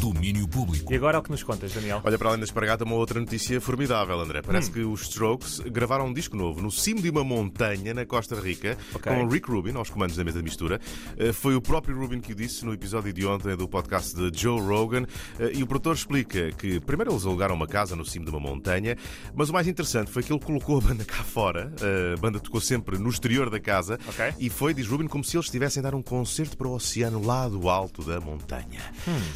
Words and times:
Domínio 0.00 0.48
público. 0.48 0.92
E 0.92 0.96
agora 0.96 1.18
o 1.18 1.22
que 1.22 1.30
nos 1.30 1.42
contas, 1.42 1.72
Daniel? 1.72 2.00
Olha, 2.02 2.16
para 2.18 2.28
além 2.30 2.40
da 2.40 2.44
espargata, 2.44 2.84
uma 2.84 2.94
outra 2.94 3.20
notícia 3.20 3.60
formidável, 3.60 4.18
André. 4.18 4.40
Parece 4.42 4.70
Hum. 4.70 4.72
que 4.72 4.80
os 4.80 5.02
Strokes 5.02 5.60
gravaram 5.60 6.06
um 6.06 6.12
disco 6.12 6.36
novo 6.36 6.62
no 6.62 6.70
cimo 6.70 7.02
de 7.02 7.10
uma 7.10 7.22
montanha 7.22 7.92
na 7.92 8.06
Costa 8.06 8.34
Rica, 8.40 8.78
Ok. 8.94 9.12
com 9.12 9.26
Rick 9.28 9.50
Rubin 9.50 9.74
aos 9.74 9.90
comandos 9.90 10.16
da 10.16 10.24
mesa 10.24 10.38
de 10.38 10.44
mistura. 10.44 10.80
Eh, 11.18 11.32
Foi 11.32 11.54
o 11.54 11.60
próprio 11.60 11.98
Rubin 11.98 12.20
que 12.20 12.32
o 12.32 12.34
disse 12.34 12.64
no 12.64 12.72
episódio 12.72 13.12
de 13.12 13.26
ontem 13.26 13.54
do 13.56 13.68
podcast 13.68 14.14
de 14.14 14.40
Joe 14.40 14.60
Rogan. 14.60 15.04
Eh, 15.38 15.52
E 15.54 15.62
o 15.62 15.66
produtor 15.66 15.94
explica 15.94 16.50
que 16.52 16.80
primeiro 16.80 17.12
eles 17.12 17.26
alugaram 17.26 17.54
uma 17.54 17.66
casa 17.66 17.94
no 17.94 18.04
cimo 18.04 18.24
de 18.24 18.30
uma 18.30 18.40
montanha, 18.40 18.96
mas 19.34 19.50
o 19.50 19.52
mais 19.52 19.66
interessante 19.68 20.10
foi 20.10 20.22
que 20.22 20.32
ele 20.32 20.40
colocou 20.40 20.78
a 20.78 20.80
banda 20.80 21.04
cá 21.04 21.22
fora. 21.22 21.72
A 22.14 22.18
banda 22.18 22.40
tocou 22.40 22.60
sempre 22.60 22.98
no 22.98 23.10
exterior 23.10 23.50
da 23.50 23.60
casa. 23.60 23.98
Ok. 24.08 24.32
E 24.38 24.48
foi, 24.48 24.72
diz 24.72 24.86
Rubin, 24.86 25.06
como 25.08 25.22
se 25.24 25.36
eles 25.36 25.46
estivessem 25.46 25.80
a 25.80 25.84
dar 25.84 25.94
um 25.94 26.02
concerto 26.02 26.56
para 26.56 26.68
o 26.68 26.72
oceano 26.74 27.22
lá 27.24 27.46
do 27.48 27.68
alto 27.68 28.02
da 28.02 28.18
montanha. 28.20 28.80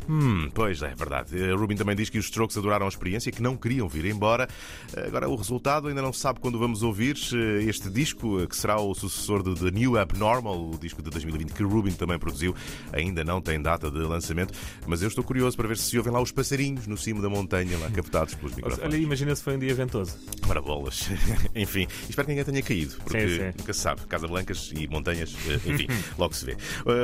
Hum, 0.08 0.48
pois 0.54 0.80
é, 0.82 0.94
verdade. 0.94 1.36
Eh, 1.40 1.52
Rubin 1.52 1.76
também 1.76 1.96
diz 1.96 2.08
que 2.08 2.18
os 2.18 2.26
Strokes 2.26 2.56
adoraram 2.56 2.86
a 2.86 2.88
experiência 2.88 3.28
e 3.30 3.32
que 3.32 3.42
não 3.42 3.56
queriam 3.56 3.88
vir 3.88 4.04
embora. 4.06 4.48
Eh, 4.96 5.04
Agora, 5.06 5.28
o 5.28 5.36
resultado 5.36 5.88
ainda 5.88 6.00
não 6.00 6.12
se 6.12 6.20
sabe 6.20 6.40
quando 6.40 6.58
vamos 6.58 6.82
ouvir 6.82 7.16
eh, 7.32 7.64
este 7.64 7.90
disco, 7.90 8.46
que 8.46 8.56
será 8.56 8.80
o 8.80 8.94
sucessor 8.94 9.42
de 9.42 9.54
The 9.54 9.70
New 9.70 9.98
Abnormal, 9.98 10.70
o 10.70 10.78
disco 10.78 11.02
de 11.02 11.10
2020 11.10 11.52
que 11.52 11.62
Rubin 11.62 11.92
também 11.92 12.18
produziu. 12.18 12.54
Ainda 12.92 13.24
não 13.24 13.40
tem 13.40 13.60
data 13.60 13.90
de 13.90 13.98
lançamento, 13.98 14.54
mas 14.86 15.02
eu 15.02 15.08
estou 15.08 15.22
curioso 15.24 15.56
para 15.56 15.68
ver 15.68 15.76
se 15.76 15.84
se 15.90 15.98
ouvem 15.98 16.12
lá 16.12 16.20
os 16.20 16.32
passarinhos 16.32 16.86
no 16.86 16.96
cimo 16.96 17.20
da 17.20 17.28
montanha, 17.28 17.76
lá 17.78 17.90
captados 17.90 18.34
pelos 18.34 18.54
microfones. 18.54 18.84
Olha, 18.84 18.96
imagina 18.96 19.34
se 19.34 19.42
foi 19.42 19.56
um 19.56 19.58
dia 19.58 19.74
ventoso. 19.74 20.16
Para 20.46 20.60
bolas. 20.60 21.08
enfim, 21.54 21.86
espero 22.08 22.26
que 22.26 22.32
ninguém 22.32 22.44
tenha 22.44 22.62
caído, 22.62 22.96
porque 23.04 23.28
Sim, 23.28 23.36
sim. 23.36 23.52
nunca 23.58 23.72
se 23.72 23.80
sabe. 23.80 24.00
Casa 24.06 24.26
Blancas 24.26 24.72
e 24.74 24.88
montanhas, 24.88 25.34
enfim, 25.66 25.86
logo 26.18 26.34
se 26.34 26.46
vê. 26.46 26.56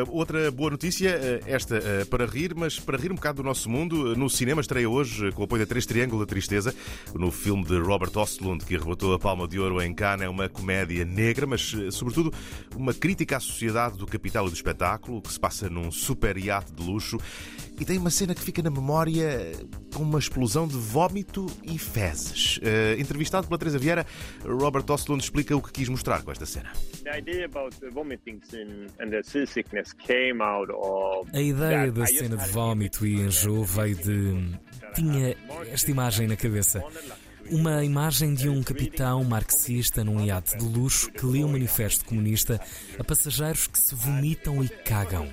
Outra 0.08 0.50
boa 0.50 0.70
notícia, 0.70 1.40
esta 1.46 1.80
para 2.08 2.26
rir, 2.26 2.54
mas 2.54 2.78
para 2.78 2.96
rir 2.96 3.12
um 3.12 3.14
bocado 3.14 3.39
do 3.40 3.44
nosso 3.44 3.70
mundo, 3.70 4.14
no 4.14 4.28
cinema 4.28 4.60
estreia 4.60 4.88
hoje, 4.88 5.32
com 5.32 5.40
o 5.40 5.44
apoio 5.44 5.62
da 5.62 5.66
Três 5.66 5.86
Triângulo 5.86 6.24
da 6.24 6.28
Tristeza, 6.28 6.74
no 7.14 7.30
filme 7.30 7.64
de 7.64 7.78
Robert 7.78 8.10
Ostlund, 8.14 8.64
que 8.64 8.76
arrebatou 8.76 9.14
a 9.14 9.18
Palma 9.18 9.48
de 9.48 9.58
Ouro 9.58 9.80
em 9.80 9.94
Cannes. 9.94 10.26
É 10.26 10.28
uma 10.28 10.48
comédia 10.48 11.04
negra, 11.06 11.46
mas, 11.46 11.72
uh, 11.72 11.90
sobretudo, 11.90 12.32
uma 12.76 12.92
crítica 12.92 13.38
à 13.38 13.40
sociedade 13.40 13.96
do 13.96 14.06
capital 14.06 14.46
e 14.46 14.50
do 14.50 14.54
espetáculo, 14.54 15.22
que 15.22 15.32
se 15.32 15.40
passa 15.40 15.70
num 15.70 15.90
super 15.90 16.36
iate 16.36 16.72
de 16.72 16.82
luxo. 16.82 17.18
E 17.80 17.84
tem 17.84 17.96
uma 17.96 18.10
cena 18.10 18.34
que 18.34 18.42
fica 18.42 18.62
na 18.62 18.70
memória 18.70 19.52
com 19.94 20.02
uma 20.02 20.18
explosão 20.18 20.68
de 20.68 20.76
vómito 20.76 21.46
e 21.64 21.78
fezes. 21.78 22.58
Uh, 22.58 23.00
entrevistado 23.00 23.46
pela 23.48 23.58
Teresa 23.58 23.78
Vieira, 23.78 24.06
Robert 24.44 24.84
Ostlund 24.86 25.22
explica 25.22 25.56
o 25.56 25.62
que 25.62 25.72
quis 25.72 25.88
mostrar 25.88 26.22
com 26.22 26.30
esta 26.30 26.44
cena. 26.44 26.70
A 31.32 31.40
ideia 31.40 31.90
da 31.90 32.06
cena 32.06 32.36
de 32.36 32.42
had 32.42 32.50
vómito 32.50 33.06
e 33.06 33.14
enjoo 33.14 33.64
veio 33.64 33.96
de. 33.96 34.58
Tinha 34.94 35.34
esta 35.72 35.90
imagem 35.90 36.28
na 36.28 36.36
cabeça. 36.36 36.84
Uma 37.50 37.82
imagem 37.82 38.34
de 38.34 38.48
um 38.48 38.62
capitão 38.62 39.24
marxista 39.24 40.04
num 40.04 40.24
iate 40.24 40.56
de 40.58 40.64
luxo 40.64 41.10
que 41.10 41.24
lê 41.24 41.42
um 41.42 41.48
manifesto 41.48 42.04
comunista 42.04 42.60
a 42.98 43.02
passageiros 43.02 43.66
que 43.66 43.78
se 43.78 43.94
vomitam 43.94 44.62
e 44.62 44.68
cagam. 44.68 45.28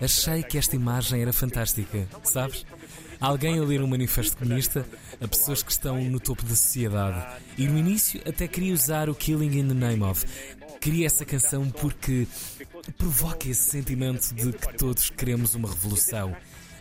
Achei 0.00 0.42
que 0.42 0.58
esta 0.58 0.76
imagem 0.76 1.22
era 1.22 1.32
fantástica, 1.32 2.06
sabes? 2.22 2.66
Alguém 3.20 3.58
a 3.58 3.62
ler 3.62 3.80
um 3.80 3.86
manifesto 3.86 4.36
comunista 4.36 4.86
a 5.20 5.28
pessoas 5.28 5.62
que 5.62 5.72
estão 5.72 6.02
no 6.04 6.20
topo 6.20 6.42
da 6.42 6.54
sociedade. 6.54 7.40
E 7.56 7.66
no 7.66 7.78
início 7.78 8.20
até 8.26 8.46
queria 8.46 8.74
usar 8.74 9.08
o 9.08 9.14
Killing 9.14 9.58
in 9.58 9.68
the 9.68 9.74
Name 9.74 10.02
of. 10.02 10.26
Queria 10.80 11.06
essa 11.06 11.24
canção 11.24 11.70
porque 11.70 12.26
provoca 12.98 13.48
esse 13.48 13.70
sentimento 13.70 14.34
de 14.34 14.52
que 14.52 14.76
todos 14.76 15.10
queremos 15.10 15.54
uma 15.54 15.68
revolução. 15.68 16.36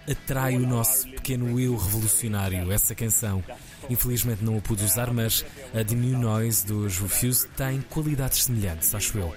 Atrai 0.09 0.58
o 0.58 0.67
nosso 0.67 1.08
pequeno 1.11 1.58
eu 1.58 1.77
revolucionário, 1.77 2.70
essa 2.72 2.94
canção. 2.94 3.42
Infelizmente 3.89 4.44
não 4.44 4.58
a 4.58 4.61
pude 4.61 4.83
usar, 4.83 5.14
mas 5.14 5.45
a 5.73 5.83
The 5.83 5.95
New 5.95 6.20
Noise 6.20 6.66
dos 6.66 6.98
Refuse 6.98 7.48
tem 7.50 7.81
qualidades 7.81 8.43
semelhantes, 8.43 8.93
acho 8.93 9.17
eu. 9.17 9.33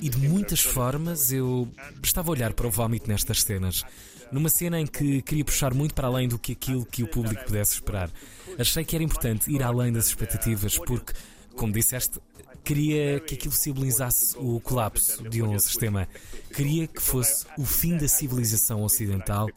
E 0.00 0.08
de 0.08 0.18
muitas 0.28 0.60
formas 0.60 1.32
eu 1.32 1.68
estava 2.02 2.30
a 2.30 2.32
olhar 2.32 2.52
para 2.52 2.66
o 2.66 2.70
vómito 2.70 3.08
nestas 3.08 3.42
cenas. 3.42 3.84
Numa 4.30 4.48
cena 4.48 4.80
em 4.80 4.86
que 4.86 5.22
queria 5.22 5.44
puxar 5.44 5.72
muito 5.72 5.94
para 5.94 6.08
além 6.08 6.28
do 6.28 6.38
que 6.38 6.52
aquilo 6.52 6.84
que 6.84 7.02
o 7.02 7.08
público 7.08 7.44
pudesse 7.44 7.74
esperar. 7.74 8.10
Achei 8.58 8.84
que 8.84 8.96
era 8.96 9.04
importante 9.04 9.50
ir 9.50 9.62
além 9.62 9.92
das 9.92 10.08
expectativas, 10.08 10.78
porque, 10.78 11.12
como 11.54 11.72
disseste, 11.72 12.18
queria 12.64 13.20
que 13.20 13.34
aquilo 13.34 13.54
civilizasse 13.54 14.36
o 14.38 14.58
colapso 14.60 15.22
de 15.28 15.42
um 15.42 15.56
sistema. 15.58 16.08
Queria 16.52 16.88
que 16.88 17.00
fosse 17.00 17.46
o 17.56 17.64
fim 17.64 17.96
da 17.96 18.08
civilização 18.08 18.82
ocidental 18.82 19.48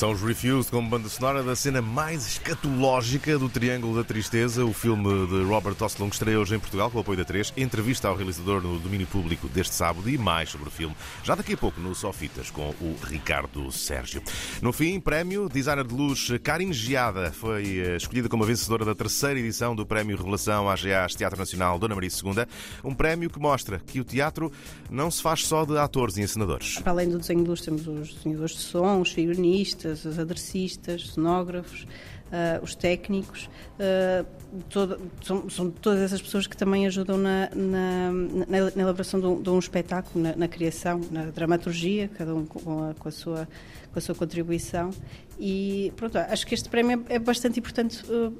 São 0.00 0.12
os 0.12 0.22
Refused 0.22 0.70
como 0.70 0.88
banda 0.88 1.10
sonora 1.10 1.42
da 1.42 1.54
cena 1.54 1.82
mais 1.82 2.26
escatológica 2.26 3.38
do 3.38 3.50
Triângulo 3.50 3.94
da 3.94 4.02
Tristeza, 4.02 4.64
o 4.64 4.72
filme 4.72 5.26
de 5.26 5.42
Robert 5.42 5.76
Ostlund 5.78 6.08
que 6.08 6.14
estreia 6.14 6.40
hoje 6.40 6.54
em 6.54 6.58
Portugal 6.58 6.90
com 6.90 6.96
o 6.96 7.00
apoio 7.02 7.18
da 7.18 7.24
3. 7.26 7.52
Entrevista 7.54 8.08
ao 8.08 8.16
realizador 8.16 8.62
no 8.62 8.78
domínio 8.78 9.06
público 9.06 9.46
deste 9.46 9.74
sábado 9.74 10.08
e 10.08 10.16
mais 10.16 10.48
sobre 10.48 10.68
o 10.68 10.70
filme, 10.70 10.96
já 11.22 11.34
daqui 11.34 11.52
a 11.52 11.56
pouco 11.58 11.78
no 11.82 11.94
Sofitas 11.94 12.50
com 12.50 12.70
o 12.80 12.96
Ricardo 13.04 13.70
Sérgio. 13.70 14.22
No 14.62 14.72
fim, 14.72 14.98
prémio, 14.98 15.50
designer 15.50 15.86
de 15.86 15.94
luz 15.94 16.30
Karin 16.42 16.72
Giada 16.72 17.30
foi 17.30 17.80
eh, 17.80 17.96
escolhida 17.96 18.26
como 18.26 18.42
a 18.42 18.46
vencedora 18.46 18.86
da 18.86 18.94
terceira 18.94 19.38
edição 19.38 19.76
do 19.76 19.84
Prémio 19.84 20.16
Revelação 20.16 20.70
AGAs 20.70 21.14
Teatro 21.14 21.38
Nacional 21.38 21.78
Dona 21.78 21.94
Maria 21.94 22.08
II, 22.08 22.46
um 22.82 22.94
prémio 22.94 23.28
que 23.28 23.38
mostra 23.38 23.78
que 23.78 24.00
o 24.00 24.04
teatro 24.04 24.50
não 24.88 25.10
se 25.10 25.20
faz 25.20 25.46
só 25.46 25.66
de 25.66 25.76
atores 25.76 26.16
e 26.16 26.22
encenadores. 26.22 26.78
Para 26.78 26.92
além 26.92 27.10
do 27.10 27.18
desenho 27.18 27.42
de 27.42 27.50
luz, 27.50 27.60
temos 27.60 27.86
os 27.86 28.14
desenhadores 28.14 28.52
de 28.52 28.62
som, 28.62 29.02
os 29.02 29.12
figurinistas, 29.12 29.89
os 29.92 30.18
aderecistas, 30.18 31.10
cenógrafos, 31.10 31.86
ah, 32.32 32.60
os 32.62 32.74
técnicos. 32.74 33.48
ah, 33.78 34.24
toda- 34.68 34.98
são, 35.22 35.48
são 35.50 35.70
todas 35.70 36.00
essas 36.00 36.20
pessoas 36.22 36.46
que 36.46 36.56
também 36.56 36.86
ajudam 36.86 37.16
na, 37.18 37.48
na, 37.54 38.12
na- 38.48 38.82
elaboração 38.82 39.20
de 39.20 39.26
um, 39.26 39.42
de 39.42 39.50
um 39.50 39.58
espetáculo, 39.58 40.22
na, 40.22 40.34
na 40.36 40.48
criação, 40.48 41.00
na 41.10 41.26
dramaturgia, 41.26 42.08
cada 42.08 42.34
um 42.34 42.44
com 42.46 42.90
a, 42.90 42.94
com 42.94 43.08
a 43.08 43.12
sua, 43.12 43.48
com 43.92 43.98
a 43.98 44.02
sua 44.02 44.14
contribuição. 44.14 44.90
E 45.38 45.92
pronto, 45.96 46.18
acho 46.18 46.46
que 46.46 46.54
este 46.54 46.68
prémio 46.68 47.04
é, 47.08 47.14
é 47.14 47.18
bastante 47.18 47.58
importante. 47.58 48.02
ah, 48.10 48.30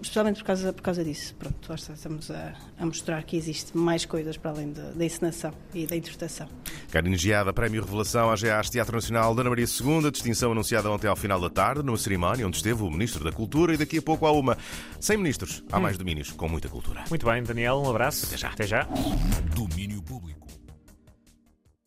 Especialmente 0.00 0.38
por 0.40 0.46
causa, 0.46 0.72
por 0.72 0.82
causa 0.82 1.04
disso. 1.04 1.34
Pronto, 1.38 1.74
estamos 1.74 2.30
a, 2.30 2.54
a 2.78 2.86
mostrar 2.86 3.22
que 3.22 3.36
existe 3.36 3.76
mais 3.76 4.04
coisas 4.04 4.36
para 4.36 4.50
além 4.50 4.72
da, 4.72 4.90
da 4.90 5.04
encenação 5.04 5.52
e 5.74 5.86
da 5.86 5.96
interpretação. 5.96 6.48
Karin 6.90 7.16
Giada, 7.16 7.52
Prémio 7.52 7.82
Revelação 7.82 8.30
AGAs 8.30 8.70
Teatro 8.70 8.94
Nacional 8.94 9.34
Dona 9.34 9.50
Maria 9.50 9.66
II, 9.66 10.10
distinção 10.10 10.52
anunciada 10.52 10.90
ontem 10.90 11.06
ao 11.06 11.16
final 11.16 11.40
da 11.40 11.50
tarde, 11.50 11.82
numa 11.82 11.96
cerimónia 11.96 12.46
onde 12.46 12.56
esteve 12.56 12.82
o 12.82 12.90
Ministro 12.90 13.24
da 13.24 13.32
Cultura 13.32 13.74
e 13.74 13.76
daqui 13.76 13.98
a 13.98 14.02
pouco 14.02 14.26
há 14.26 14.32
uma. 14.32 14.56
Sem 15.00 15.16
ministros, 15.16 15.64
há 15.70 15.80
mais 15.80 15.96
domínios 15.96 16.30
com 16.30 16.48
muita 16.48 16.68
cultura. 16.68 17.04
Muito 17.08 17.26
bem, 17.26 17.42
Daniel, 17.42 17.78
um 17.78 17.90
abraço. 17.90 18.26
Até 18.26 18.36
já. 18.36 18.48
Até 18.48 18.66
já. 18.66 18.88
Domínio 19.54 20.02
público. 20.02 20.46